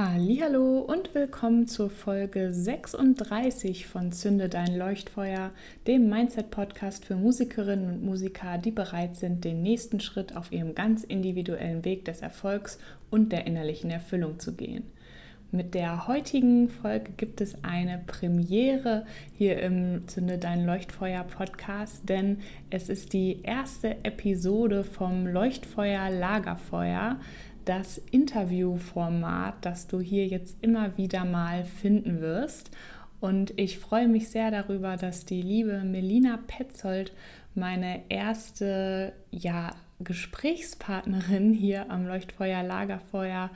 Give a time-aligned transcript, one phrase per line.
[0.00, 5.50] Hallo und willkommen zur Folge 36 von Zünde dein Leuchtfeuer,
[5.88, 10.76] dem Mindset Podcast für Musikerinnen und Musiker, die bereit sind, den nächsten Schritt auf ihrem
[10.76, 12.78] ganz individuellen Weg des Erfolgs
[13.10, 14.84] und der innerlichen Erfüllung zu gehen.
[15.50, 22.40] Mit der heutigen Folge gibt es eine Premiere hier im Zünde dein Leuchtfeuer Podcast, denn
[22.68, 27.18] es ist die erste Episode vom Leuchtfeuer Lagerfeuer
[27.68, 32.70] das Interviewformat, das du hier jetzt immer wieder mal finden wirst.
[33.20, 37.12] Und ich freue mich sehr darüber, dass die liebe Melina Petzold
[37.54, 43.50] meine erste ja, Gesprächspartnerin hier am Leuchtfeuer Lagerfeuer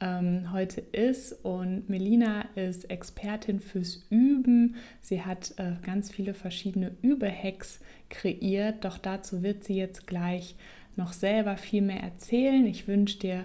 [0.00, 1.32] ähm, heute ist.
[1.44, 4.76] Und Melina ist Expertin fürs Üben.
[5.00, 10.56] Sie hat äh, ganz viele verschiedene Übehacks kreiert, doch dazu wird sie jetzt gleich
[10.96, 12.66] noch selber viel mehr erzählen.
[12.66, 13.44] Ich wünsche dir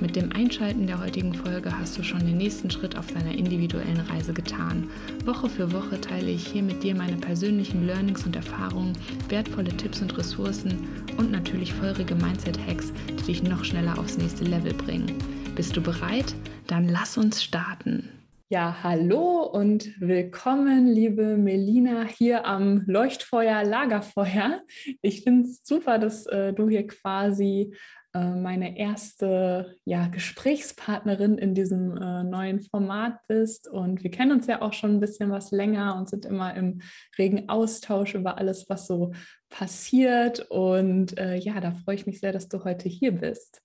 [0.00, 4.00] Mit dem Einschalten der heutigen Folge hast du schon den nächsten Schritt auf deiner individuellen
[4.00, 4.88] Reise getan.
[5.24, 8.94] Woche für Woche teile ich hier mit dir meine persönlichen Learnings und Erfahrungen,
[9.28, 14.74] wertvolle Tipps und Ressourcen und natürlich feurige Mindset-Hacks, die dich noch schneller aufs nächste Level
[14.74, 15.12] bringen.
[15.54, 16.34] Bist du bereit?
[16.66, 18.08] Dann lass uns starten.
[18.52, 24.60] Ja, hallo und willkommen, liebe Melina, hier am Leuchtfeuer Lagerfeuer.
[25.00, 27.72] Ich finde es super, dass äh, du hier quasi
[28.18, 33.68] meine erste ja, Gesprächspartnerin in diesem äh, neuen Format bist.
[33.68, 36.82] Und wir kennen uns ja auch schon ein bisschen was länger und sind immer im
[37.18, 39.12] regen Austausch über alles, was so
[39.48, 40.40] passiert.
[40.50, 43.62] Und äh, ja, da freue ich mich sehr, dass du heute hier bist.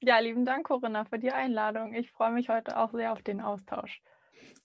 [0.00, 1.94] Ja, lieben Dank, Corinna, für die Einladung.
[1.94, 4.00] Ich freue mich heute auch sehr auf den Austausch.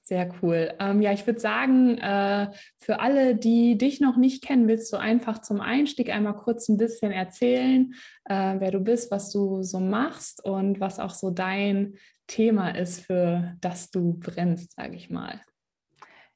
[0.06, 0.74] Sehr cool.
[0.80, 4.97] Ähm, ja, ich würde sagen, äh, für alle, die dich noch nicht kennen, willst du
[4.97, 7.94] einfach zum Einstieg einmal kurz ein bisschen erzählen,
[8.25, 11.96] äh, wer du bist, was du so machst und was auch so dein
[12.28, 15.40] Thema ist, für das du brennst, sage ich mal.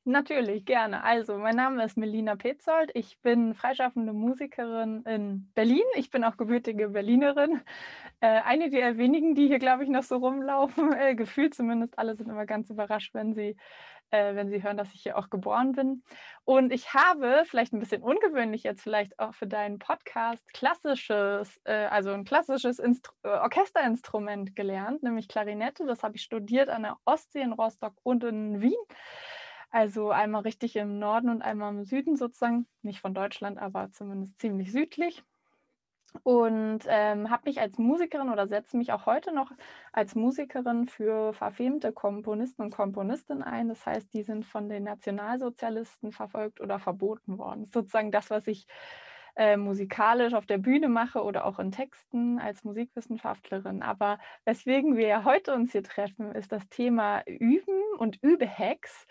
[0.09, 1.03] Natürlich, gerne.
[1.03, 2.91] Also, mein Name ist Melina Petzold.
[2.93, 5.83] Ich bin freischaffende Musikerin in Berlin.
[5.95, 7.59] Ich bin auch gebürtige Berlinerin.
[8.21, 10.93] Äh, eine der wenigen, die hier, glaube ich, noch so rumlaufen.
[10.97, 11.99] Äh, gefühlt zumindest.
[11.99, 13.57] Alle sind immer ganz überrascht, wenn sie,
[14.11, 16.03] äh, wenn sie hören, dass ich hier auch geboren bin.
[16.45, 21.87] Und ich habe, vielleicht ein bisschen ungewöhnlich jetzt vielleicht auch für deinen Podcast, klassisches, äh,
[21.87, 25.85] also ein klassisches Instru äh, Orchesterinstrument gelernt, nämlich Klarinette.
[25.85, 28.79] Das habe ich studiert an der Ostsee in Rostock und in Wien.
[29.69, 34.39] Also einmal richtig im Norden und einmal im Süden sozusagen, nicht von Deutschland, aber zumindest
[34.39, 35.23] ziemlich südlich.
[36.23, 39.51] Und ähm, habe mich als Musikerin oder setze mich auch heute noch
[39.91, 43.67] als Musikerin für verfemte Komponisten und Komponistinnen ein.
[43.67, 47.65] Das heißt, die sind von den Nationalsozialisten verfolgt oder verboten worden.
[47.65, 48.67] Sozusagen das, was ich
[49.35, 53.83] äh, musikalisch auf der Bühne mache oder auch in Texten als Musikwissenschaftlerin.
[53.83, 59.05] Aber weswegen wir ja heute uns hier treffen, ist das Thema Üben und Übehacks.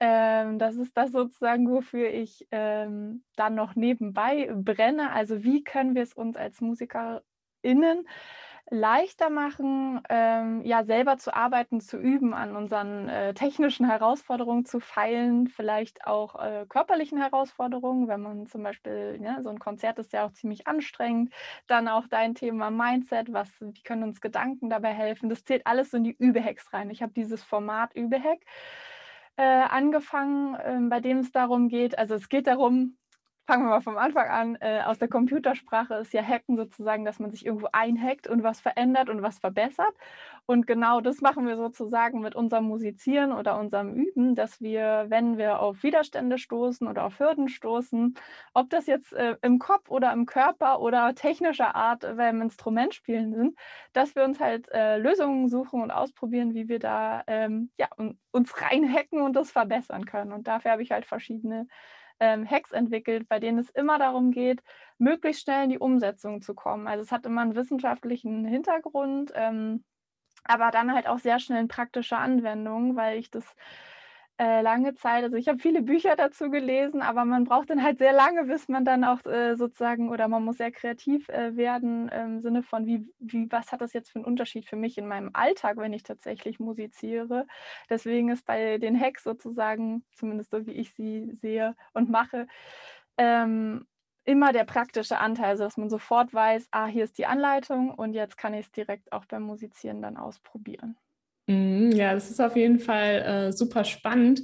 [0.00, 5.12] Ähm, das ist das sozusagen, wofür ich ähm, dann noch nebenbei brenne.
[5.12, 8.06] Also wie können wir es uns als MusikerInnen
[8.70, 14.78] leichter machen, ähm, ja, selber zu arbeiten, zu üben, an unseren äh, technischen Herausforderungen zu
[14.80, 20.12] feilen, vielleicht auch äh, körperlichen Herausforderungen, wenn man zum Beispiel, ja, so ein Konzert ist
[20.12, 21.32] ja auch ziemlich anstrengend,
[21.66, 25.90] dann auch dein Thema Mindset, was, wie können uns Gedanken dabei helfen, das zählt alles
[25.90, 26.90] so in die Übehacks rein.
[26.90, 28.46] Ich habe dieses Format äh,
[29.42, 32.98] angefangen, äh, bei dem es darum geht, also es geht darum,
[33.50, 37.18] fangen wir mal vom Anfang an, äh, aus der Computersprache ist ja Hacken sozusagen, dass
[37.18, 39.92] man sich irgendwo einhackt und was verändert und was verbessert.
[40.46, 45.36] Und genau das machen wir sozusagen mit unserem Musizieren oder unserem Üben, dass wir, wenn
[45.36, 48.14] wir auf Widerstände stoßen oder auf Hürden stoßen,
[48.54, 52.94] ob das jetzt äh, im Kopf oder im Körper oder technischer Art äh, beim Instrument
[52.94, 53.58] spielen sind,
[53.92, 57.88] dass wir uns halt äh, Lösungen suchen und ausprobieren, wie wir da ähm, ja,
[58.30, 60.32] uns reinhacken und das verbessern können.
[60.32, 61.66] Und dafür habe ich halt verschiedene
[62.20, 64.62] ähm, Hacks entwickelt, bei denen es immer darum geht,
[64.98, 66.86] möglichst schnell in die Umsetzung zu kommen.
[66.86, 69.84] Also es hat immer einen wissenschaftlichen Hintergrund, ähm,
[70.44, 73.56] aber dann halt auch sehr schnell in praktische Anwendungen, weil ich das
[74.40, 77.98] äh, lange Zeit, also ich habe viele Bücher dazu gelesen, aber man braucht dann halt
[77.98, 82.08] sehr lange, bis man dann auch äh, sozusagen, oder man muss sehr kreativ äh, werden
[82.08, 85.06] im Sinne von, wie, wie, was hat das jetzt für einen Unterschied für mich in
[85.06, 87.46] meinem Alltag, wenn ich tatsächlich musiziere.
[87.90, 92.46] Deswegen ist bei den Hacks sozusagen, zumindest so wie ich sie sehe und mache,
[93.18, 93.86] ähm,
[94.24, 98.14] immer der praktische Anteil, also dass man sofort weiß, ah, hier ist die Anleitung und
[98.14, 100.96] jetzt kann ich es direkt auch beim Musizieren dann ausprobieren.
[101.50, 104.42] Mhm, ja, das ist auf jeden Fall äh, super spannend.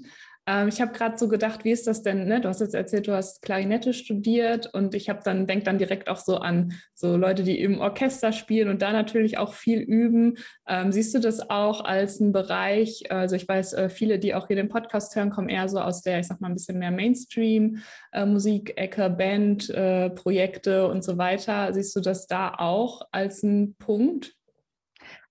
[0.48, 2.26] Ähm, ich habe gerade so gedacht, wie ist das denn?
[2.26, 2.40] Ne?
[2.40, 6.08] Du hast jetzt erzählt, du hast Klarinette studiert und ich habe dann denk dann direkt
[6.08, 10.34] auch so an so Leute, die im Orchester spielen und da natürlich auch viel üben.
[10.68, 13.08] Ähm, siehst du das auch als einen Bereich?
[13.10, 16.02] Also ich weiß, äh, viele, die auch hier den Podcast hören, kommen eher so aus
[16.02, 21.72] der, ich sag mal, ein bisschen mehr Mainstream-Musikecke, äh, Band, äh, Projekte und so weiter.
[21.72, 24.35] Siehst du das da auch als einen Punkt?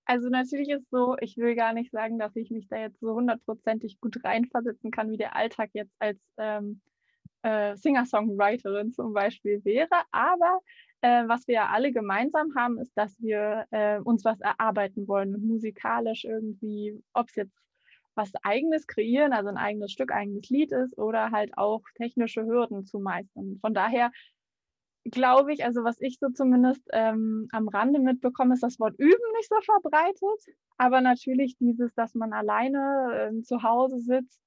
[0.06, 3.14] Also natürlich ist so, ich will gar nicht sagen, dass ich mich da jetzt so
[3.14, 6.80] hundertprozentig gut reinversetzen kann, wie der Alltag jetzt als ähm,
[7.42, 10.02] äh, Singer-Songwriterin zum Beispiel wäre.
[10.12, 10.60] Aber
[11.00, 15.44] äh, was wir ja alle gemeinsam haben, ist, dass wir äh, uns was erarbeiten wollen,
[15.44, 17.56] musikalisch irgendwie, ob es jetzt
[18.14, 22.84] was eigenes kreieren, also ein eigenes Stück, eigenes Lied ist oder halt auch technische Hürden
[22.84, 23.58] zu meistern.
[23.60, 24.10] Von daher
[25.10, 29.32] glaube ich, also was ich so zumindest ähm, am Rande mitbekomme, ist das Wort üben
[29.36, 30.56] nicht so verbreitet.
[30.76, 34.40] Aber natürlich dieses, dass man alleine äh, zu Hause sitzt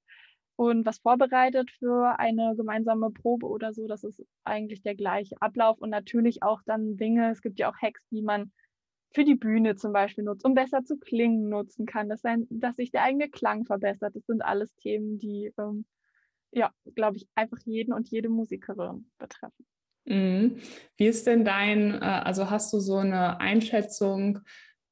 [0.56, 5.80] und was vorbereitet für eine gemeinsame Probe oder so, das ist eigentlich der gleiche Ablauf.
[5.80, 8.52] Und natürlich auch dann Dinge, es gibt ja auch Hacks, die man
[9.14, 12.76] für die Bühne zum Beispiel nutzt, um besser zu klingen nutzen kann, dass, ein, dass
[12.76, 14.16] sich der eigene Klang verbessert.
[14.16, 15.86] Das sind alles Themen, die, ähm,
[16.52, 19.66] ja, glaube ich, einfach jeden und jede Musikerin betreffen.
[20.10, 20.58] Mhm.
[20.98, 24.40] Wie ist denn dein, äh, also hast du so eine Einschätzung,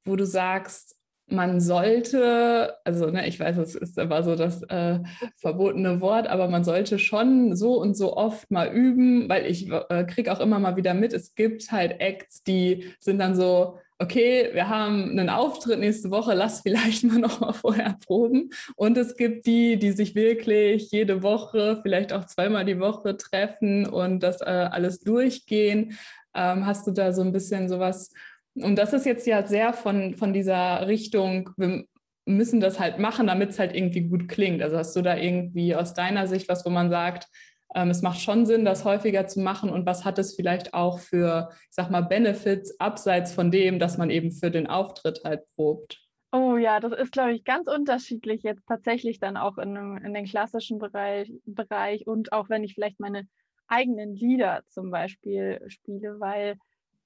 [0.04, 0.96] wo du sagst,
[1.30, 5.00] man sollte, also ne, ich weiß, es ist aber so das äh,
[5.36, 10.04] verbotene Wort, aber man sollte schon so und so oft mal üben, weil ich äh,
[10.04, 14.50] kriege auch immer mal wieder mit, es gibt halt Acts, die sind dann so, okay,
[14.52, 18.50] wir haben einen Auftritt nächste Woche, lass vielleicht mal noch mal vorher proben.
[18.76, 23.86] Und es gibt die, die sich wirklich jede Woche, vielleicht auch zweimal die Woche treffen
[23.86, 25.98] und das äh, alles durchgehen.
[26.34, 28.10] Ähm, hast du da so ein bisschen sowas?
[28.54, 31.84] Und das ist jetzt ja sehr von, von dieser Richtung, wir
[32.26, 34.62] müssen das halt machen, damit es halt irgendwie gut klingt.
[34.62, 37.26] Also hast du da irgendwie aus deiner Sicht was, wo man sagt,
[37.74, 40.98] ähm, es macht schon Sinn, das häufiger zu machen und was hat es vielleicht auch
[40.98, 45.42] für, ich sag mal, Benefits abseits von dem, dass man eben für den Auftritt halt
[45.54, 46.00] probt?
[46.30, 50.26] Oh ja, das ist, glaube ich, ganz unterschiedlich jetzt tatsächlich dann auch in, in den
[50.26, 53.26] klassischen Bereich, Bereich und auch wenn ich vielleicht meine
[53.66, 56.56] eigenen Lieder zum Beispiel spiele, weil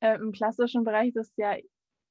[0.01, 1.57] äh, im klassischen Bereich ist es ja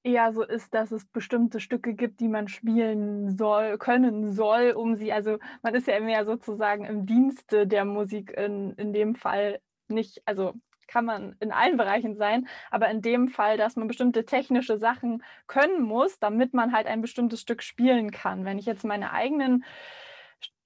[0.04, 4.96] eher so ist, dass es bestimmte Stücke gibt, die man spielen soll, können soll, um
[4.96, 9.60] sie, also man ist ja immer sozusagen im Dienste der Musik in, in dem Fall
[9.88, 10.54] nicht, also
[10.88, 15.24] kann man in allen Bereichen sein, aber in dem Fall, dass man bestimmte technische Sachen
[15.48, 18.44] können muss, damit man halt ein bestimmtes Stück spielen kann.
[18.44, 19.64] Wenn ich jetzt meine eigenen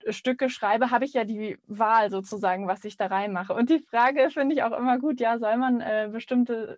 [0.09, 3.53] Stücke schreibe, habe ich ja die Wahl sozusagen, was ich da reinmache.
[3.53, 6.77] Und die Frage finde ich auch immer gut, ja, soll man äh, bestimmte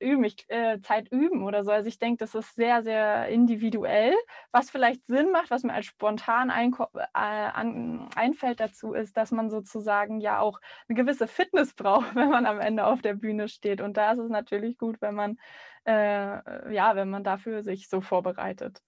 [0.00, 1.70] äh, üben, ich, äh, Zeit üben oder so?
[1.70, 4.14] Also ich denke, das ist sehr, sehr individuell.
[4.52, 9.30] Was vielleicht Sinn macht, was mir als spontan ein, äh, an, einfällt dazu, ist, dass
[9.32, 13.48] man sozusagen ja auch eine gewisse Fitness braucht, wenn man am Ende auf der Bühne
[13.48, 13.80] steht.
[13.80, 15.38] Und da ist es natürlich gut, wenn man,
[15.86, 18.82] äh, ja, wenn man dafür sich so vorbereitet.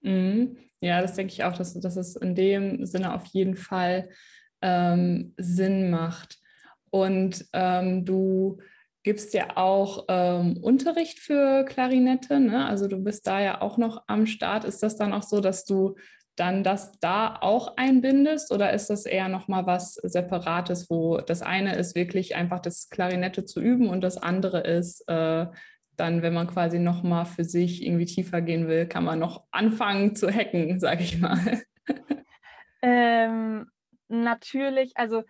[0.00, 0.56] Mhm.
[0.80, 4.08] Ja, das denke ich auch, dass, dass es in dem Sinne auf jeden Fall
[4.62, 6.38] ähm, Sinn macht.
[6.90, 8.58] Und ähm, du
[9.02, 12.66] gibst ja auch ähm, Unterricht für Klarinette, ne?
[12.66, 14.64] also du bist da ja auch noch am Start.
[14.64, 15.96] Ist das dann auch so, dass du
[16.36, 21.76] dann das da auch einbindest oder ist das eher nochmal was Separates, wo das eine
[21.76, 25.46] ist wirklich einfach das Klarinette zu üben und das andere ist äh,
[25.96, 29.46] dann, wenn man quasi noch mal für sich irgendwie tiefer gehen will, kann man noch
[29.50, 31.62] anfangen zu hacken, sage ich mal.
[32.82, 33.70] Ähm,
[34.08, 35.24] natürlich, also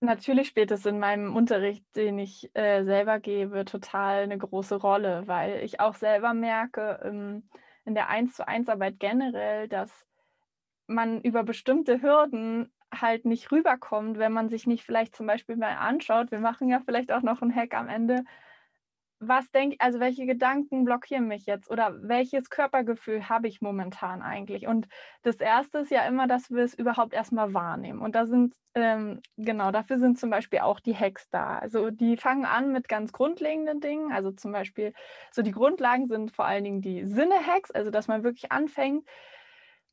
[0.00, 5.26] natürlich spielt es in meinem Unterricht, den ich äh, selber gebe, total eine große Rolle,
[5.26, 7.48] weil ich auch selber merke ähm,
[7.84, 10.06] in der 1 zu 1 Arbeit generell, dass
[10.86, 15.76] man über bestimmte Hürden halt nicht rüberkommt, wenn man sich nicht vielleicht zum Beispiel mal
[15.76, 16.30] anschaut.
[16.30, 18.24] Wir machen ja vielleicht auch noch einen Hack am Ende,
[19.28, 24.66] was denke also welche Gedanken blockieren mich jetzt oder welches Körpergefühl habe ich momentan eigentlich?
[24.66, 24.88] Und
[25.22, 28.00] das erste ist ja immer, dass wir es überhaupt erstmal wahrnehmen.
[28.00, 31.58] Und da sind, ähm, genau, dafür sind zum Beispiel auch die Hacks da.
[31.58, 34.12] Also die fangen an mit ganz grundlegenden Dingen.
[34.12, 34.92] Also zum Beispiel,
[35.30, 39.04] so die Grundlagen sind vor allen Dingen die Sinne-Hacks, also dass man wirklich anfängt,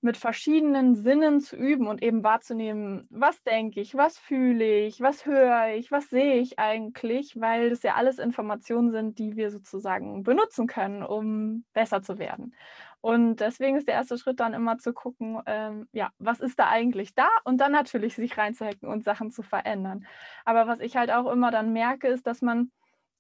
[0.02, 5.28] mit verschiedenen Sinnen zu üben und eben wahrzunehmen, was denke ich, was fühle ich, was
[5.28, 10.24] höre ich, was sehe ich eigentlich, weil das ja alles Informationen sind, die wir sozusagen
[10.24, 12.56] benutzen können, um besser zu werden.
[13.02, 16.70] Und deswegen ist der erste Schritt dann immer zu gucken, ähm, ja, was ist da
[16.70, 17.28] eigentlich da?
[17.44, 20.06] Und dann natürlich sich reinzuhacken und Sachen zu verändern.
[20.46, 22.72] Aber was ich halt auch immer dann merke, ist, dass man,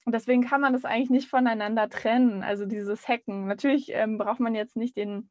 [0.05, 3.47] deswegen kann man das eigentlich nicht voneinander trennen, also dieses Hacken.
[3.47, 5.29] Natürlich ähm, braucht man jetzt nicht den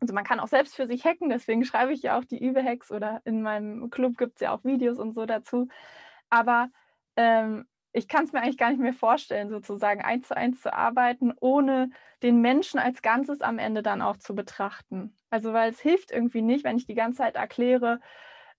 [0.00, 2.90] also man kann auch selbst für sich hacken, deswegen schreibe ich ja auch die Übehacks
[2.92, 5.68] oder in meinem Club gibt es ja auch Videos und so dazu.
[6.30, 6.68] Aber
[7.16, 10.72] ähm, ich kann es mir eigentlich gar nicht mehr vorstellen, sozusagen eins zu eins zu
[10.72, 11.90] arbeiten, ohne
[12.22, 15.16] den Menschen als Ganzes am Ende dann auch zu betrachten.
[15.30, 18.00] Also weil es hilft irgendwie nicht, wenn ich die ganze Zeit erkläre,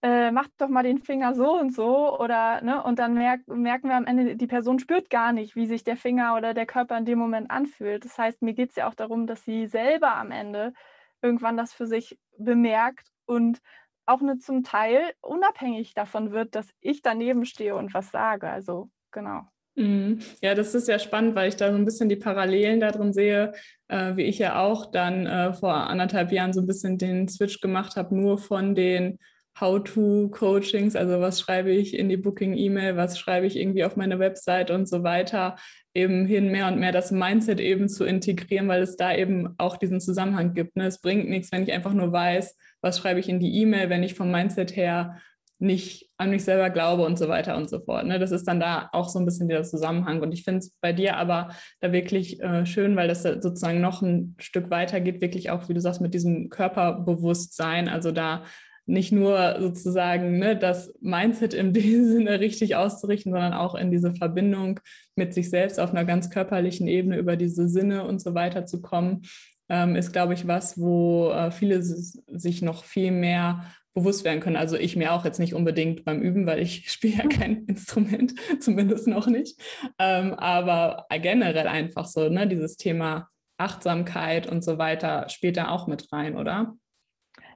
[0.01, 3.89] äh, macht doch mal den Finger so und so oder ne, und dann merk, merken
[3.89, 6.97] wir am Ende, die Person spürt gar nicht, wie sich der Finger oder der Körper
[6.97, 8.05] in dem Moment anfühlt.
[8.05, 10.73] Das heißt, mir geht es ja auch darum, dass sie selber am Ende
[11.21, 13.59] irgendwann das für sich bemerkt und
[14.05, 18.49] auch eine zum Teil unabhängig davon wird, dass ich daneben stehe und was sage.
[18.49, 19.43] Also genau.
[19.75, 20.19] Mhm.
[20.41, 23.53] Ja, das ist ja spannend, weil ich da so ein bisschen die Parallelen darin sehe,
[23.87, 27.61] äh, wie ich ja auch dann äh, vor anderthalb Jahren so ein bisschen den Switch
[27.61, 29.19] gemacht habe, nur von den
[29.59, 34.71] How-to-Coachings, also was schreibe ich in die Booking-E-Mail, was schreibe ich irgendwie auf meine Website
[34.71, 35.55] und so weiter,
[35.93, 39.77] eben hin mehr und mehr das Mindset eben zu integrieren, weil es da eben auch
[39.77, 40.75] diesen Zusammenhang gibt.
[40.75, 40.85] Ne?
[40.85, 44.03] Es bringt nichts, wenn ich einfach nur weiß, was schreibe ich in die E-Mail, wenn
[44.03, 45.17] ich vom Mindset her
[45.61, 48.05] nicht an mich selber glaube und so weiter und so fort.
[48.05, 48.17] Ne?
[48.17, 50.21] Das ist dann da auch so ein bisschen dieser Zusammenhang.
[50.21, 51.49] Und ich finde es bei dir aber
[51.81, 55.73] da wirklich äh, schön, weil das sozusagen noch ein Stück weiter geht, wirklich auch, wie
[55.73, 57.89] du sagst, mit diesem Körperbewusstsein.
[57.89, 58.43] Also da
[58.89, 64.13] nicht nur sozusagen ne, das Mindset in dem Sinne richtig auszurichten, sondern auch in diese
[64.13, 64.79] Verbindung
[65.15, 68.81] mit sich selbst auf einer ganz körperlichen Ebene über diese Sinne und so weiter zu
[68.81, 69.21] kommen,
[69.69, 74.55] ähm, ist, glaube ich, was, wo äh, viele sich noch viel mehr bewusst werden können.
[74.55, 78.33] Also ich mir auch jetzt nicht unbedingt beim Üben, weil ich spiele ja kein Instrument,
[78.59, 79.61] zumindest noch nicht.
[79.99, 85.85] Ähm, aber generell einfach so, ne, dieses Thema Achtsamkeit und so weiter spielt da auch
[85.85, 86.75] mit rein, oder?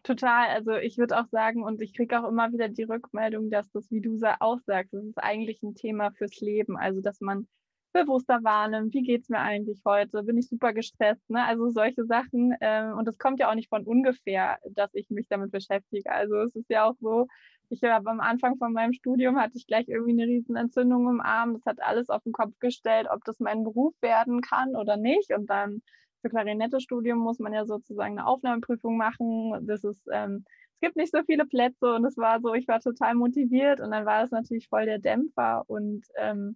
[0.04, 0.50] Total.
[0.50, 3.90] Also ich würde auch sagen, und ich kriege auch immer wieder die Rückmeldung, dass das,
[3.90, 6.78] wie du auch sagst, das ist eigentlich ein Thema fürs Leben.
[6.78, 7.48] Also dass man
[7.94, 11.46] bewusster wahrnimmt, wie geht es mir eigentlich heute, bin ich super gestresst, ne?
[11.46, 12.54] Also solche Sachen.
[12.60, 16.12] Ähm, und das kommt ja auch nicht von ungefähr, dass ich mich damit beschäftige.
[16.12, 17.28] Also es ist ja auch so,
[17.70, 21.22] ich habe am Anfang von meinem Studium hatte ich gleich irgendwie eine riesen Entzündung im
[21.22, 21.54] Arm.
[21.54, 25.32] Das hat alles auf den Kopf gestellt, ob das mein Beruf werden kann oder nicht.
[25.34, 25.82] Und dann
[26.24, 29.68] für Klarinette-Studium muss man ja sozusagen eine Aufnahmeprüfung machen.
[29.68, 32.80] Das ist, ähm, es gibt nicht so viele Plätze und es war so, ich war
[32.80, 36.56] total motiviert und dann war das natürlich voll der Dämpfer und ähm,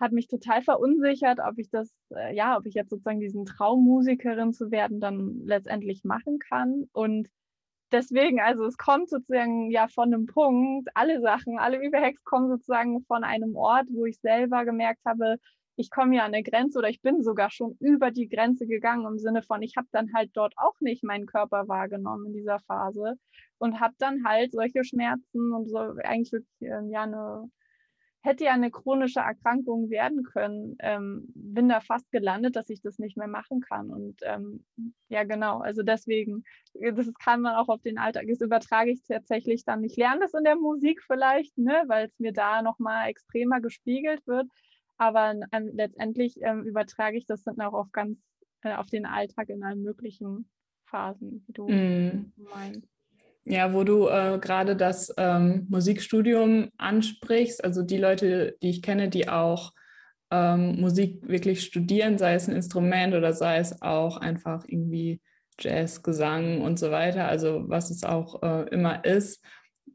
[0.00, 3.84] hat mich total verunsichert, ob ich das, äh, ja, ob ich jetzt sozusagen diesen Traum,
[3.84, 6.88] Musikerin zu werden, dann letztendlich machen kann.
[6.92, 7.28] Und
[7.92, 13.02] deswegen, also es kommt sozusagen ja von einem Punkt, alle Sachen, alle Überhacks kommen sozusagen
[13.02, 15.36] von einem Ort, wo ich selber gemerkt habe,
[15.78, 19.06] ich komme ja an eine Grenze oder ich bin sogar schon über die Grenze gegangen
[19.06, 22.58] im Sinne von, ich habe dann halt dort auch nicht meinen Körper wahrgenommen in dieser
[22.60, 23.14] Phase
[23.58, 27.48] und habe dann halt solche Schmerzen und so eigentlich wirklich ähm, ja eine
[28.22, 32.98] hätte ja eine chronische Erkrankung werden können, ähm, bin da fast gelandet, dass ich das
[32.98, 33.90] nicht mehr machen kann.
[33.90, 34.64] Und ähm,
[35.08, 36.44] ja, genau, also deswegen,
[36.74, 39.84] äh, das kann man auch auf den Alltag, das übertrage ich tatsächlich dann.
[39.84, 44.26] Ich lerne das in der Musik vielleicht, ne, weil es mir da nochmal extremer gespiegelt
[44.26, 44.48] wird.
[44.98, 48.18] Aber ähm, letztendlich ähm, übertrage ich das dann auch auf ganz,
[48.62, 50.50] äh, auf den Alltag in allen möglichen
[50.86, 52.32] Phasen, wie du mm.
[52.36, 52.88] meinst.
[53.44, 59.08] Ja, wo du äh, gerade das ähm, Musikstudium ansprichst, also die Leute, die ich kenne,
[59.08, 59.72] die auch
[60.30, 65.22] ähm, Musik wirklich studieren, sei es ein Instrument oder sei es auch einfach irgendwie
[65.58, 69.42] Jazz, Gesang und so weiter, also was es auch äh, immer ist,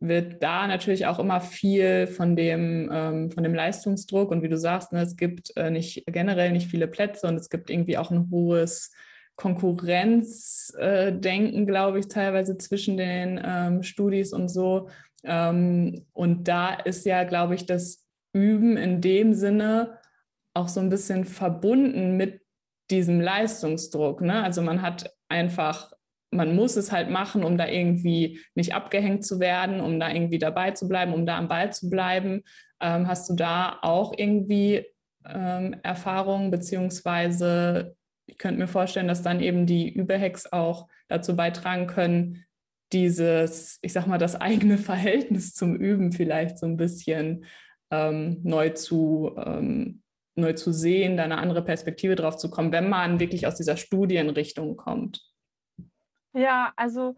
[0.07, 4.57] wird da natürlich auch immer viel von dem, ähm, von dem Leistungsdruck und wie du
[4.57, 8.11] sagst, ne, es gibt äh, nicht generell nicht viele Plätze und es gibt irgendwie auch
[8.11, 8.91] ein hohes
[9.35, 14.89] Konkurrenzdenken, äh, glaube ich, teilweise zwischen den ähm, Studis und so.
[15.23, 19.99] Ähm, und da ist ja, glaube ich, das Üben in dem Sinne
[20.53, 22.41] auch so ein bisschen verbunden mit
[22.91, 24.19] diesem Leistungsdruck.
[24.21, 24.43] Ne?
[24.43, 25.93] Also man hat einfach
[26.35, 30.39] man muss es halt machen, um da irgendwie nicht abgehängt zu werden, um da irgendwie
[30.39, 32.43] dabei zu bleiben, um da am Ball zu bleiben.
[32.81, 34.85] Ähm, hast du da auch irgendwie
[35.25, 41.87] ähm, Erfahrungen, beziehungsweise ich könnte mir vorstellen, dass dann eben die Überhacks auch dazu beitragen
[41.87, 42.45] können,
[42.91, 47.45] dieses, ich sag mal, das eigene Verhältnis zum Üben vielleicht so ein bisschen
[47.91, 50.03] ähm, neu zu ähm,
[50.35, 53.77] neu zu sehen, da eine andere Perspektive drauf zu kommen, wenn man wirklich aus dieser
[53.77, 55.21] Studienrichtung kommt.
[56.35, 57.15] Ja, also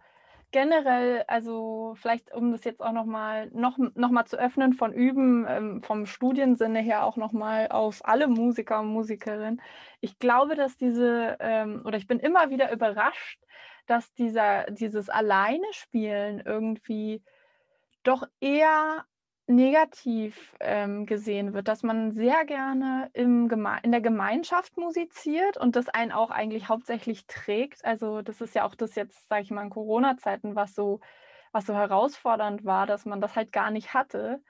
[0.52, 5.46] generell, also vielleicht um das jetzt auch nochmal noch, noch mal zu öffnen von Üben,
[5.48, 9.62] ähm, vom Studiensinne her auch nochmal auf alle Musiker und Musikerinnen.
[10.02, 13.40] Ich glaube, dass diese, ähm, oder ich bin immer wieder überrascht,
[13.88, 17.22] dass dieser, dieses Alleine spielen irgendwie
[18.04, 19.06] doch eher
[19.48, 23.50] negativ ähm, gesehen wird, dass man sehr gerne im
[23.84, 27.86] in der Gemeinschaft musiziert und das einen auch eigentlich hauptsächlich trägt.
[27.86, 31.00] Also das ist ja auch das jetzt, sage ich mal, in Corona-Zeiten, was so,
[31.52, 34.42] was so herausfordernd war, dass man das halt gar nicht hatte,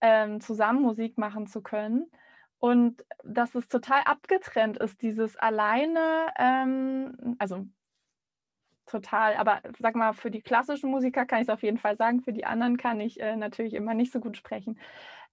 [0.00, 2.10] ähm, zusammen Musik machen zu können.
[2.58, 7.66] Und dass es total abgetrennt ist, dieses alleine, ähm, also
[8.86, 9.34] total.
[9.36, 12.22] Aber sag mal, für die klassischen Musiker kann ich es auf jeden Fall sagen.
[12.22, 14.78] Für die anderen kann ich äh, natürlich immer nicht so gut sprechen.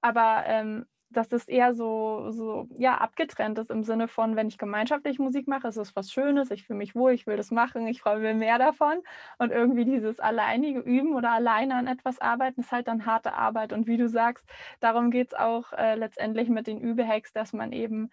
[0.01, 4.57] Aber ähm, dass es eher so, so ja, abgetrennt ist im Sinne von, wenn ich
[4.57, 7.87] gemeinschaftlich Musik mache, ist es was Schönes, ich fühle mich wohl, ich will das machen,
[7.87, 9.01] ich freue mich mehr davon.
[9.37, 13.73] Und irgendwie dieses alleinige Üben oder alleine an etwas arbeiten, ist halt dann harte Arbeit.
[13.73, 14.45] Und wie du sagst,
[14.79, 18.09] darum geht es auch äh, letztendlich mit den Übehacks, dass man eben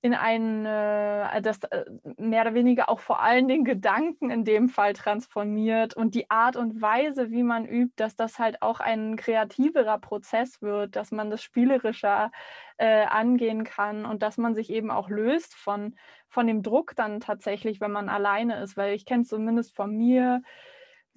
[0.00, 1.84] in einen, äh, das äh,
[2.16, 6.56] mehr oder weniger auch vor allen Dingen Gedanken in dem Fall transformiert und die Art
[6.56, 11.30] und Weise, wie man übt, dass das halt auch ein kreativerer Prozess wird, dass man
[11.30, 12.30] das spielerischer
[12.76, 15.96] äh, angehen kann und dass man sich eben auch löst von,
[16.28, 19.96] von dem Druck dann tatsächlich, wenn man alleine ist, weil ich kenne es zumindest von
[19.96, 20.42] mir,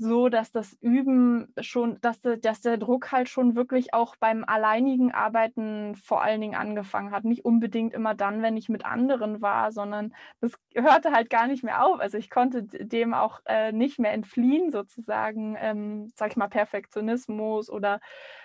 [0.01, 5.11] so, dass das Üben schon, dass, dass der Druck halt schon wirklich auch beim alleinigen
[5.11, 7.23] Arbeiten vor allen Dingen angefangen hat.
[7.23, 11.63] Nicht unbedingt immer dann, wenn ich mit anderen war, sondern das hörte halt gar nicht
[11.63, 11.99] mehr auf.
[11.99, 17.69] Also ich konnte dem auch äh, nicht mehr entfliehen, sozusagen, ähm, sag ich mal, Perfektionismus
[17.69, 17.99] oder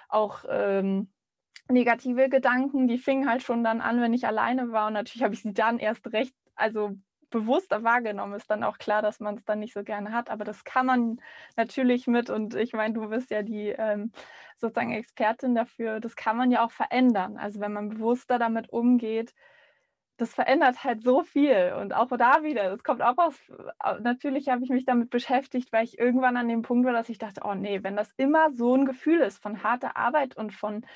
[0.08, 1.08] auch ähm,
[1.68, 4.88] negative Gedanken, die fingen halt schon dann an, wenn ich alleine war.
[4.88, 6.92] Und natürlich habe ich sie dann erst recht, also
[7.30, 10.30] bewusster wahrgenommen, ist dann auch klar, dass man es dann nicht so gerne hat.
[10.30, 11.20] Aber das kann man
[11.56, 14.12] natürlich mit, und ich meine, du bist ja die ähm,
[14.56, 17.36] sozusagen Expertin dafür, das kann man ja auch verändern.
[17.36, 19.34] Also wenn man bewusster damit umgeht,
[20.18, 21.74] das verändert halt so viel.
[21.78, 23.34] Und auch da wieder, das kommt auch aus,
[24.00, 27.18] natürlich habe ich mich damit beschäftigt, weil ich irgendwann an dem Punkt war, dass ich
[27.18, 30.86] dachte, oh nee, wenn das immer so ein Gefühl ist von harter Arbeit und von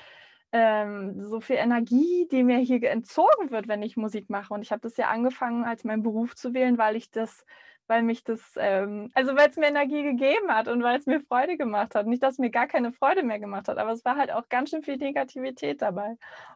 [0.51, 4.53] ähm, so viel Energie, die mir hier entzogen wird, wenn ich Musik mache.
[4.53, 7.45] Und ich habe das ja angefangen, als meinen Beruf zu wählen, weil ich das,
[7.87, 11.21] weil mich das, ähm, also weil es mir Energie gegeben hat und weil es mir
[11.21, 12.05] Freude gemacht hat.
[12.07, 14.49] Nicht, dass es mir gar keine Freude mehr gemacht hat, aber es war halt auch
[14.49, 16.15] ganz schön viel Negativität dabei.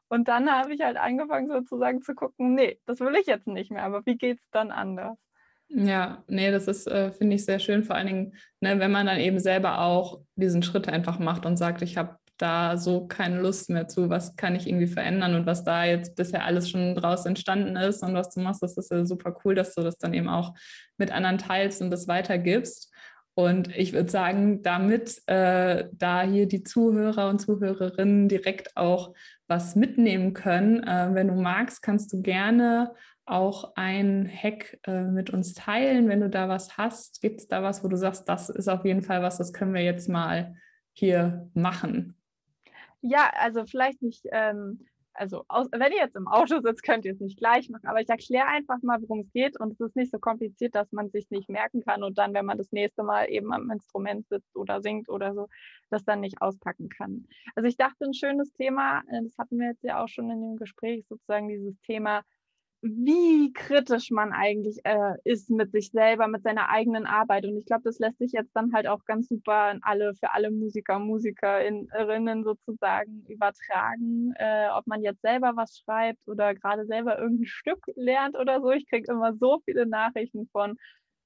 [0.09, 3.71] Und dann habe ich halt angefangen, sozusagen zu gucken, nee, das will ich jetzt nicht
[3.71, 5.17] mehr, aber wie geht es dann anders?
[5.67, 9.07] Ja, nee, das ist, äh, finde ich, sehr schön, vor allen Dingen, ne, wenn man
[9.07, 13.39] dann eben selber auch diesen Schritt einfach macht und sagt, ich habe da so keine
[13.39, 16.95] Lust mehr zu, was kann ich irgendwie verändern und was da jetzt bisher alles schon
[16.95, 19.97] draus entstanden ist und was du machst, das ist ja super cool, dass du das
[19.97, 20.53] dann eben auch
[20.97, 22.91] mit anderen teilst und das weitergibst.
[23.37, 29.13] Und ich würde sagen, damit äh, da hier die Zuhörer und Zuhörerinnen direkt auch
[29.47, 32.93] was mitnehmen können, äh, wenn du magst, kannst du gerne
[33.25, 37.21] auch ein Hack äh, mit uns teilen, wenn du da was hast.
[37.21, 39.73] Gibt es da was, wo du sagst, das ist auf jeden Fall was, das können
[39.73, 40.55] wir jetzt mal
[40.93, 42.15] hier machen?
[43.07, 44.79] Ja, also vielleicht nicht, ähm,
[45.13, 48.01] also aus, wenn ihr jetzt im Auto sitzt, könnt ihr es nicht gleich machen, aber
[48.01, 51.11] ich erkläre einfach mal, worum es geht und es ist nicht so kompliziert, dass man
[51.11, 54.55] sich nicht merken kann und dann, wenn man das nächste Mal eben am Instrument sitzt
[54.55, 55.47] oder singt oder so,
[55.91, 57.27] das dann nicht auspacken kann.
[57.55, 60.41] Also ich dachte, ein schönes Thema, äh, das hatten wir jetzt ja auch schon in
[60.41, 62.23] dem Gespräch, sozusagen dieses Thema
[62.87, 67.43] wie kritisch man eigentlich äh, ist mit sich selber, mit seiner eigenen Arbeit.
[67.45, 70.31] Und ich glaube, das lässt sich jetzt dann halt auch ganz super in alle, für
[70.33, 77.17] alle Musiker, Musikerinnen sozusagen übertragen, äh, ob man jetzt selber was schreibt oder gerade selber
[77.17, 78.69] irgendein Stück lernt oder so.
[78.69, 80.77] Ich kriege immer so viele Nachrichten von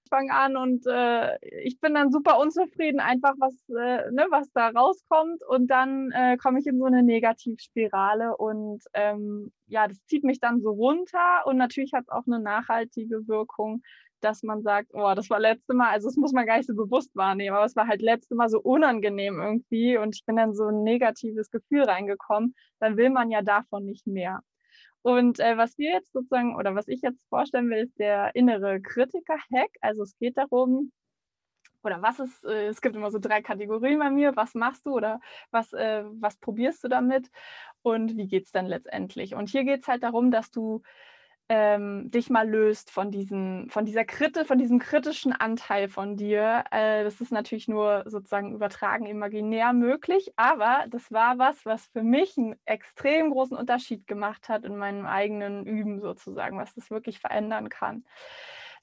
[0.10, 4.70] fange an und äh, ich bin dann super unzufrieden, einfach was, äh, ne, was da
[4.70, 10.24] rauskommt und dann äh, komme ich in so eine Negativspirale und ähm, ja, das zieht
[10.24, 13.84] mich dann so runter und natürlich hat es auch eine nachhaltige Wirkung,
[14.22, 16.76] dass man sagt, oh, das war letzte Mal, also das muss man gar nicht so
[16.76, 20.54] bewusst wahrnehmen, aber es war halt letzte Mal so unangenehm irgendwie und ich bin dann
[20.54, 24.42] so ein negatives Gefühl reingekommen, dann will man ja davon nicht mehr.
[25.02, 28.82] Und äh, was wir jetzt sozusagen oder was ich jetzt vorstellen will, ist der innere
[28.82, 29.72] Kritiker-Hack.
[29.82, 30.92] Also es geht darum,
[31.84, 34.94] oder was ist, äh, es gibt immer so drei Kategorien bei mir, was machst du
[34.96, 35.20] oder
[35.52, 37.30] was, äh, was probierst du damit
[37.82, 39.36] und wie geht es dann letztendlich?
[39.36, 40.82] Und hier geht es halt darum, dass du
[41.50, 46.64] ähm, dich mal löst von, diesen, von dieser Kriti von diesem kritischen Anteil von dir.
[46.70, 52.04] Äh, das ist natürlich nur sozusagen übertragen imaginär möglich, aber das war was, was für
[52.04, 57.20] mich einen extrem großen Unterschied gemacht hat in meinem eigenen Üben sozusagen, was das wirklich
[57.20, 58.06] verändern kann.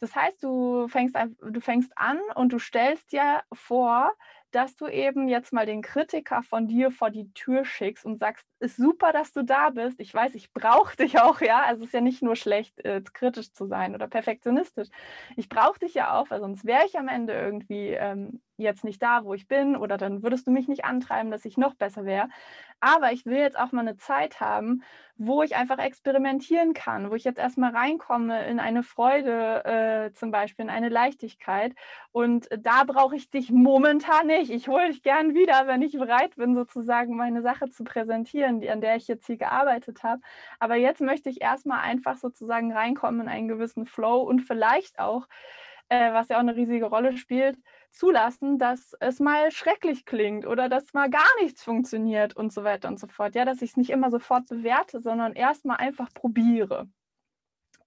[0.00, 4.12] Das heißt, du fängst, du fängst an und du stellst dir vor,
[4.50, 8.46] dass du eben jetzt mal den Kritiker von dir vor die Tür schickst und sagst,
[8.60, 10.00] ist super, dass du da bist.
[10.00, 11.62] Ich weiß, ich brauche dich auch, ja.
[11.64, 14.88] Also es ist ja nicht nur schlecht, äh, kritisch zu sein oder perfektionistisch.
[15.36, 19.02] Ich brauche dich ja auch, weil sonst wäre ich am Ende irgendwie ähm, jetzt nicht
[19.02, 22.04] da, wo ich bin, oder dann würdest du mich nicht antreiben, dass ich noch besser
[22.04, 22.28] wäre.
[22.80, 24.82] Aber ich will jetzt auch mal eine Zeit haben,
[25.16, 30.30] wo ich einfach experimentieren kann, wo ich jetzt erstmal reinkomme in eine Freude, äh, zum
[30.30, 31.74] Beispiel in eine Leichtigkeit.
[32.12, 34.50] Und da brauche ich dich momentan nicht.
[34.50, 38.70] Ich hole dich gern wieder, wenn ich bereit bin, sozusagen meine Sache zu präsentieren, die,
[38.70, 40.22] an der ich jetzt hier gearbeitet habe.
[40.58, 45.26] Aber jetzt möchte ich erstmal einfach sozusagen reinkommen in einen gewissen Flow und vielleicht auch
[45.88, 47.58] äh, was ja auch eine riesige Rolle spielt,
[47.90, 52.88] zulassen, dass es mal schrecklich klingt oder dass mal gar nichts funktioniert und so weiter
[52.88, 53.34] und so fort.
[53.34, 56.88] Ja, dass ich es nicht immer sofort bewerte, sondern erstmal einfach probiere.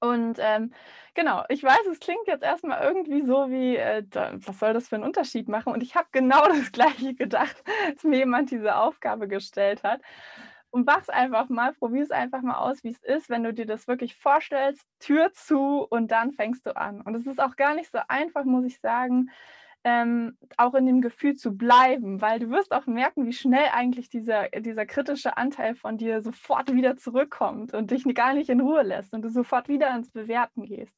[0.01, 0.71] Und ähm,
[1.13, 4.95] genau, ich weiß, es klingt jetzt erstmal irgendwie so wie, äh, was soll das für
[4.95, 5.73] einen Unterschied machen?
[5.73, 10.01] Und ich habe genau das gleiche gedacht, als mir jemand diese Aufgabe gestellt hat
[10.71, 13.65] und mach's einfach mal, probier es einfach mal aus, wie es ist, wenn du dir
[13.65, 17.01] das wirklich vorstellst, Tür zu und dann fängst du an.
[17.01, 19.29] Und es ist auch gar nicht so einfach, muss ich sagen,
[19.83, 24.09] ähm, auch in dem Gefühl zu bleiben, weil du wirst auch merken, wie schnell eigentlich
[24.09, 28.83] dieser, dieser kritische Anteil von dir sofort wieder zurückkommt und dich gar nicht in Ruhe
[28.83, 30.93] lässt und du sofort wieder ins Bewerten gehst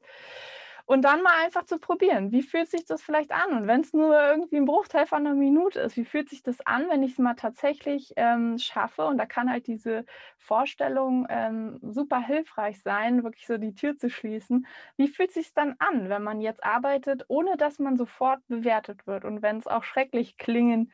[0.92, 2.34] und dann mal einfach zu probieren.
[2.34, 3.54] Wie fühlt sich das vielleicht an?
[3.54, 6.60] Und wenn es nur irgendwie ein Bruchteil von einer Minute ist, wie fühlt sich das
[6.66, 9.06] an, wenn ich es mal tatsächlich ähm, schaffe?
[9.06, 10.04] Und da kann halt diese
[10.38, 14.68] Vorstellung ähm, super hilfreich sein, wirklich so die Tür zu schließen.
[14.98, 19.24] Wie fühlt sich dann an, wenn man jetzt arbeitet, ohne dass man sofort bewertet wird?
[19.24, 20.92] Und wenn es auch schrecklich klingen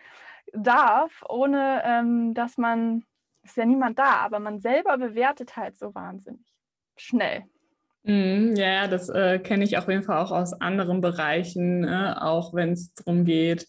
[0.54, 3.04] darf, ohne ähm, dass man,
[3.42, 6.46] ist ja niemand da, aber man selber bewertet halt so wahnsinnig
[6.98, 7.50] schnell.
[8.08, 12.54] Mm, ja, das äh, kenne ich auf jeden Fall auch aus anderen Bereichen, äh, auch
[12.54, 13.68] wenn es darum geht,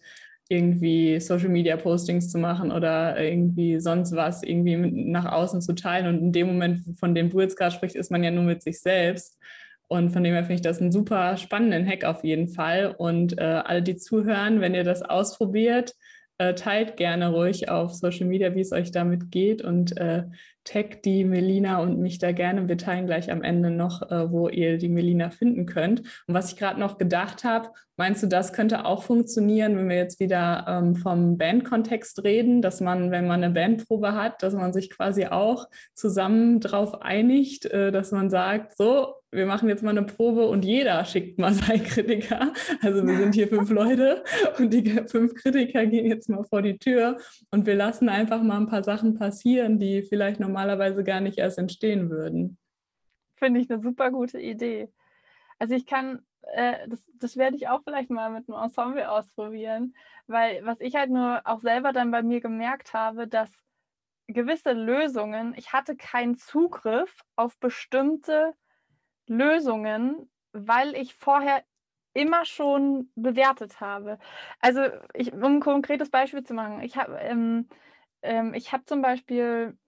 [0.48, 6.06] irgendwie Social Media Postings zu machen oder irgendwie sonst was irgendwie nach außen zu teilen.
[6.06, 8.62] Und in dem Moment, von dem du jetzt gerade sprichst, ist man ja nur mit
[8.62, 9.36] sich selbst.
[9.88, 12.94] Und von dem her finde ich das einen super spannenden Hack auf jeden Fall.
[12.96, 15.94] Und äh, alle, die zuhören, wenn ihr das ausprobiert,
[16.38, 20.24] äh, teilt gerne ruhig auf Social Media, wie es euch damit geht und äh,
[20.68, 22.68] tag die Melina und mich da gerne.
[22.68, 26.00] Wir teilen gleich am Ende noch, äh, wo ihr die Melina finden könnt.
[26.26, 29.96] Und was ich gerade noch gedacht habe, meinst du, das könnte auch funktionieren, wenn wir
[29.96, 34.72] jetzt wieder ähm, vom Bandkontext reden, dass man, wenn man eine Bandprobe hat, dass man
[34.72, 39.90] sich quasi auch zusammen darauf einigt, äh, dass man sagt, so, wir machen jetzt mal
[39.90, 42.52] eine Probe und jeder schickt mal seinen Kritiker.
[42.82, 44.22] Also wir sind hier fünf Leute
[44.58, 47.18] und die fünf Kritiker gehen jetzt mal vor die Tür
[47.50, 51.58] und wir lassen einfach mal ein paar Sachen passieren, die vielleicht normalerweise gar nicht erst
[51.58, 52.58] entstehen würden.
[53.36, 54.92] Finde ich eine super gute Idee.
[55.60, 59.94] Also ich kann, äh, das, das werde ich auch vielleicht mal mit einem Ensemble ausprobieren,
[60.26, 63.50] weil was ich halt nur auch selber dann bei mir gemerkt habe, dass
[64.26, 68.52] gewisse Lösungen, ich hatte keinen Zugriff auf bestimmte
[69.28, 71.62] Lösungen, weil ich vorher
[72.14, 74.18] immer schon bewertet habe.
[74.60, 74.82] Also,
[75.14, 77.68] ich, um ein konkretes Beispiel zu machen, ich habe ähm,
[78.22, 79.78] ähm, hab zum Beispiel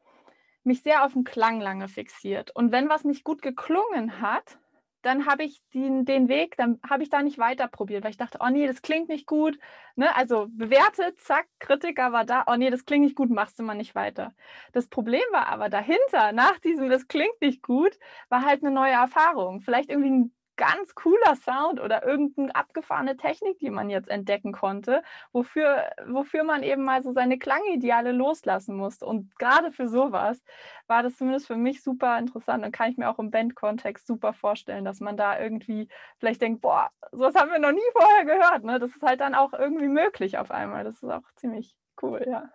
[0.64, 2.50] mich sehr auf den Klang lange fixiert.
[2.54, 4.58] Und wenn was nicht gut geklungen hat,
[5.02, 8.16] dann habe ich den, den Weg, dann habe ich da nicht weiter probiert, weil ich
[8.18, 9.58] dachte, oh nee, das klingt nicht gut.
[9.96, 10.14] Ne?
[10.14, 13.74] Also bewertet, zack, Kritiker war da, oh nee, das klingt nicht gut, machst du mal
[13.74, 14.34] nicht weiter.
[14.72, 18.92] Das Problem war aber dahinter, nach diesem, das klingt nicht gut, war halt eine neue
[18.92, 19.62] Erfahrung.
[19.62, 25.02] Vielleicht irgendwie ein ganz cooler Sound oder irgendeine abgefahrene Technik, die man jetzt entdecken konnte,
[25.32, 29.06] wofür, wofür man eben mal so seine Klangideale loslassen musste.
[29.06, 30.42] Und gerade für sowas
[30.86, 34.34] war das zumindest für mich super interessant und kann ich mir auch im Bandkontext super
[34.34, 38.62] vorstellen, dass man da irgendwie vielleicht denkt, boah, sowas haben wir noch nie vorher gehört.
[38.64, 38.78] Ne?
[38.78, 40.84] Das ist halt dann auch irgendwie möglich auf einmal.
[40.84, 42.50] Das ist auch ziemlich cool, ja.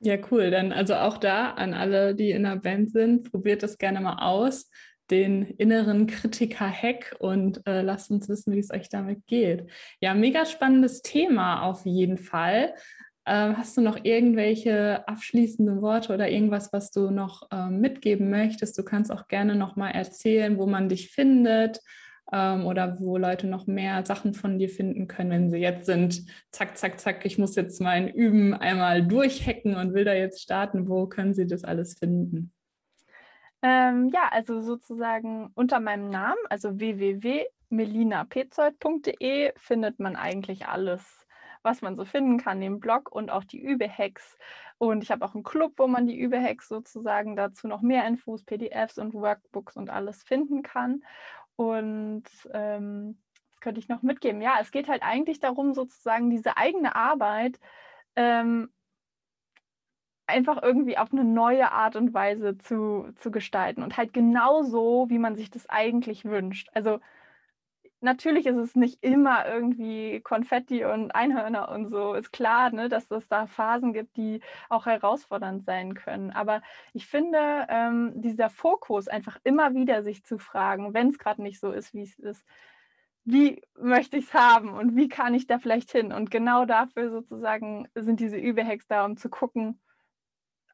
[0.00, 0.50] Ja, cool.
[0.50, 4.18] Dann also auch da an alle, die in der Band sind, probiert das gerne mal
[4.18, 4.68] aus
[5.10, 9.70] den inneren Kritiker-Hack und äh, lasst uns wissen, wie es euch damit geht.
[10.00, 12.74] Ja, mega spannendes Thema auf jeden Fall.
[13.24, 18.78] Äh, hast du noch irgendwelche abschließenden Worte oder irgendwas, was du noch äh, mitgeben möchtest?
[18.78, 21.80] Du kannst auch gerne noch mal erzählen, wo man dich findet
[22.32, 26.24] ähm, oder wo Leute noch mehr Sachen von dir finden können, wenn sie jetzt sind,
[26.50, 30.88] zack, zack, zack, ich muss jetzt mein Üben einmal durchhacken und will da jetzt starten.
[30.88, 32.52] Wo können sie das alles finden?
[33.68, 41.26] Ähm, ja, also sozusagen unter meinem Namen, also www.melinapetzold.de findet man eigentlich alles,
[41.62, 44.38] was man so finden kann, den Blog und auch die Übehacks.
[44.78, 48.44] Und ich habe auch einen Club, wo man die Übehacks sozusagen dazu noch mehr Infos,
[48.44, 51.02] PDFs und Workbooks und alles finden kann.
[51.56, 53.20] Und ähm,
[53.60, 54.40] könnte ich noch mitgeben?
[54.42, 57.58] Ja, es geht halt eigentlich darum, sozusagen diese eigene Arbeit
[58.14, 58.70] ähm,
[60.26, 65.18] einfach irgendwie auf eine neue Art und Weise zu, zu gestalten und halt genauso, wie
[65.18, 66.68] man sich das eigentlich wünscht.
[66.74, 67.00] Also
[68.00, 73.10] natürlich ist es nicht immer irgendwie Konfetti und Einhörner und so, ist klar, ne, dass
[73.10, 76.30] es da Phasen gibt, die auch herausfordernd sein können.
[76.30, 76.62] Aber
[76.92, 81.60] ich finde, ähm, dieser Fokus, einfach immer wieder sich zu fragen, wenn es gerade nicht
[81.60, 82.44] so ist, wie es ist,
[83.24, 86.12] wie möchte ich es haben und wie kann ich da vielleicht hin?
[86.12, 89.80] Und genau dafür sozusagen sind diese Übehacks da, um zu gucken,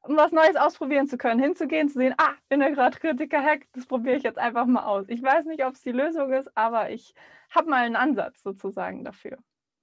[0.03, 3.87] um was Neues ausprobieren zu können, hinzugehen, zu sehen, ah, bin da gerade Kritiker-Hack, das
[3.87, 5.07] probiere ich jetzt einfach mal aus.
[5.09, 7.15] Ich weiß nicht, ob es die Lösung ist, aber ich
[7.51, 9.39] habe mal einen Ansatz sozusagen dafür.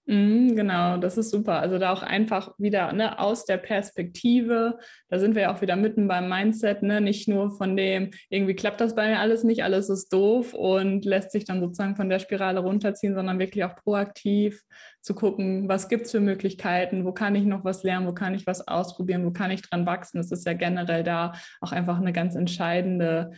[0.09, 1.59] Mhm, genau, das ist super.
[1.59, 5.75] Also da auch einfach wieder ne, aus der Perspektive, da sind wir ja auch wieder
[5.75, 6.99] mitten beim Mindset, ne?
[6.99, 11.05] nicht nur von dem, irgendwie klappt das bei mir alles nicht, alles ist doof und
[11.05, 14.63] lässt sich dann sozusagen von der Spirale runterziehen, sondern wirklich auch proaktiv
[14.99, 18.33] zu gucken, was gibt es für Möglichkeiten, wo kann ich noch was lernen, wo kann
[18.33, 20.17] ich was ausprobieren, wo kann ich dran wachsen.
[20.17, 23.29] Das ist ja generell da auch einfach eine ganz entscheidende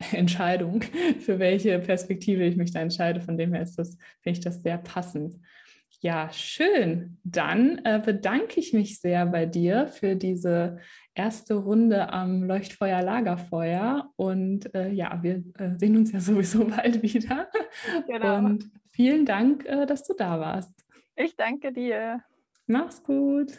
[0.12, 0.82] Entscheidung,
[1.20, 3.22] für welche Perspektive ich mich da entscheide.
[3.22, 5.34] Von dem her ist das, finde ich das sehr passend.
[6.00, 7.18] Ja, schön.
[7.24, 10.78] Dann äh, bedanke ich mich sehr bei dir für diese
[11.14, 14.08] erste Runde am Leuchtfeuer Lagerfeuer.
[14.14, 17.48] Und äh, ja, wir äh, sehen uns ja sowieso bald wieder.
[18.06, 18.38] Genau.
[18.38, 20.86] Und vielen Dank, äh, dass du da warst.
[21.16, 22.22] Ich danke dir.
[22.66, 23.58] Mach's gut.